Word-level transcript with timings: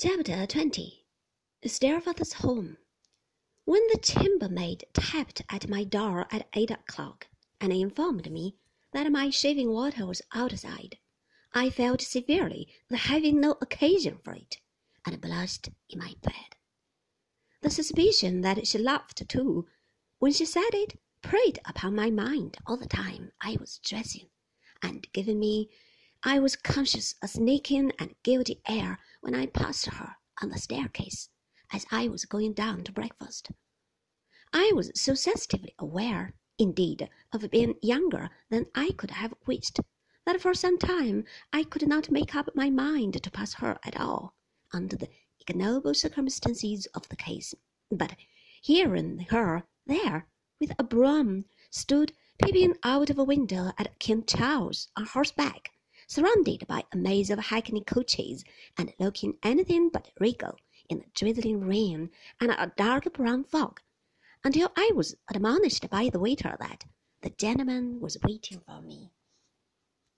Chapter 0.00 0.46
20 0.46 1.06
Steerforth's 1.66 2.34
Home 2.34 2.76
When 3.64 3.84
the 3.88 3.98
chambermaid 3.98 4.84
tapped 4.92 5.42
at 5.48 5.68
my 5.68 5.82
door 5.82 6.28
at 6.30 6.48
eight 6.52 6.70
o'clock 6.70 7.26
and 7.60 7.72
informed 7.72 8.30
me 8.30 8.54
that 8.92 9.10
my 9.10 9.30
shaving 9.30 9.72
water 9.72 10.06
was 10.06 10.22
outside, 10.32 10.98
I 11.52 11.70
felt 11.70 12.00
severely 12.00 12.68
the 12.88 12.96
having 12.96 13.40
no 13.40 13.56
occasion 13.60 14.20
for 14.22 14.34
it, 14.34 14.58
and 15.04 15.20
blushed 15.20 15.70
in 15.88 15.98
my 15.98 16.14
bed. 16.22 16.54
The 17.62 17.70
suspicion 17.70 18.42
that 18.42 18.68
she 18.68 18.78
laughed 18.78 19.28
too, 19.28 19.66
when 20.20 20.32
she 20.32 20.44
said 20.44 20.74
it, 20.74 20.96
preyed 21.22 21.58
upon 21.64 21.96
my 21.96 22.08
mind 22.10 22.56
all 22.68 22.76
the 22.76 22.86
time 22.86 23.32
I 23.40 23.56
was 23.58 23.78
dressing, 23.78 24.28
and 24.80 25.12
giving 25.12 25.40
me 25.40 25.70
I 26.22 26.38
was 26.38 26.54
conscious 26.54 27.16
a 27.20 27.26
sneaking 27.26 27.90
and 27.98 28.14
guilty 28.22 28.60
air 28.68 29.00
when 29.28 29.38
I 29.38 29.44
passed 29.44 29.84
her 29.84 30.16
on 30.40 30.48
the 30.48 30.56
staircase 30.56 31.28
as 31.70 31.84
I 31.90 32.08
was 32.08 32.24
going 32.24 32.54
down 32.54 32.82
to 32.84 32.92
breakfast. 32.92 33.50
I 34.54 34.72
was 34.74 34.90
so 34.94 35.12
sensitively 35.12 35.74
aware, 35.78 36.32
indeed, 36.58 37.10
of 37.30 37.50
being 37.50 37.74
younger 37.82 38.30
than 38.48 38.70
I 38.74 38.92
could 38.92 39.10
have 39.10 39.34
wished, 39.46 39.80
that 40.24 40.40
for 40.40 40.54
some 40.54 40.78
time 40.78 41.26
I 41.52 41.64
could 41.64 41.86
not 41.86 42.10
make 42.10 42.34
up 42.34 42.56
my 42.56 42.70
mind 42.70 43.22
to 43.22 43.30
pass 43.30 43.52
her 43.52 43.78
at 43.84 44.00
all, 44.00 44.34
under 44.72 44.96
the 44.96 45.10
ignoble 45.46 45.92
circumstances 45.92 46.86
of 46.94 47.06
the 47.10 47.16
case. 47.16 47.54
But 47.90 48.16
hearing 48.62 49.26
her 49.28 49.64
there, 49.84 50.26
with 50.58 50.72
a 50.78 50.84
broom, 50.84 51.44
stood 51.68 52.14
peeping 52.42 52.76
out 52.82 53.10
of 53.10 53.18
a 53.18 53.24
window 53.24 53.72
at 53.76 53.98
King 53.98 54.24
Charles 54.24 54.88
on 54.96 55.04
horseback, 55.04 55.72
surrounded 56.08 56.66
by 56.66 56.82
a 56.90 56.96
maze 56.96 57.30
of 57.30 57.38
hackney 57.38 57.84
coaches, 57.84 58.42
and 58.76 58.92
looking 58.98 59.38
anything 59.44 59.90
but 59.90 60.10
regal 60.18 60.56
in 60.88 60.98
the 60.98 61.06
drizzling 61.14 61.60
rain 61.60 62.10
and 62.40 62.50
a 62.50 62.72
dark 62.76 63.12
brown 63.12 63.44
fog, 63.44 63.80
until 64.42 64.72
I 64.76 64.90
was 64.94 65.14
admonished 65.32 65.88
by 65.90 66.08
the 66.08 66.18
waiter 66.18 66.56
that 66.58 66.84
the 67.20 67.30
gentleman 67.30 68.00
was 68.00 68.16
waiting 68.24 68.60
for 68.66 68.80
me. 68.80 69.07